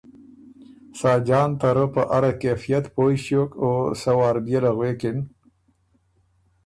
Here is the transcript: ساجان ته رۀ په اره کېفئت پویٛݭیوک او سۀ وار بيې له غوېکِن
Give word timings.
ساجان 0.99 1.49
ته 1.59 1.69
رۀ 1.75 1.85
په 1.93 2.01
اره 2.15 2.31
کېفئت 2.41 2.85
پویٛݭیوک 2.95 3.51
او 3.61 3.69
سۀ 4.01 4.11
وار 4.19 4.37
بيې 4.45 4.59
له 4.63 4.71
غوېکِن 4.77 5.17